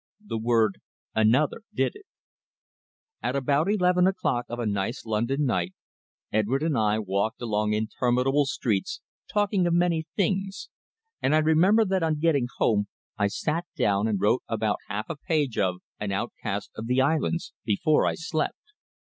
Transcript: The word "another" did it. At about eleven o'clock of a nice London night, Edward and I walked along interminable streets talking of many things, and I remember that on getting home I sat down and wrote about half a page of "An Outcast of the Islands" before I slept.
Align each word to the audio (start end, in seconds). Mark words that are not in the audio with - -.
The 0.25 0.39
word 0.39 0.81
"another" 1.13 1.61
did 1.75 1.91
it. 1.95 2.05
At 3.21 3.35
about 3.35 3.69
eleven 3.69 4.07
o'clock 4.07 4.47
of 4.49 4.57
a 4.57 4.65
nice 4.65 5.05
London 5.05 5.45
night, 5.45 5.75
Edward 6.33 6.63
and 6.63 6.75
I 6.75 6.97
walked 6.97 7.39
along 7.39 7.73
interminable 7.73 8.47
streets 8.47 8.99
talking 9.31 9.67
of 9.67 9.75
many 9.75 10.07
things, 10.15 10.69
and 11.21 11.35
I 11.35 11.37
remember 11.37 11.85
that 11.85 12.01
on 12.01 12.17
getting 12.17 12.47
home 12.57 12.87
I 13.19 13.27
sat 13.27 13.65
down 13.77 14.07
and 14.07 14.19
wrote 14.19 14.41
about 14.47 14.77
half 14.87 15.07
a 15.07 15.15
page 15.17 15.59
of 15.59 15.75
"An 15.99 16.11
Outcast 16.11 16.71
of 16.75 16.87
the 16.87 16.99
Islands" 16.99 17.53
before 17.63 18.07
I 18.07 18.15
slept. 18.15 18.57